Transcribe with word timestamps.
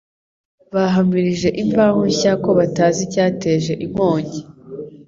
bahamirije 0.73 1.49
Imvaho 1.63 1.99
Nshya 2.11 2.33
ko 2.43 2.49
batazi 2.59 2.99
icyateje 3.07 3.73
inkongi 3.85 4.39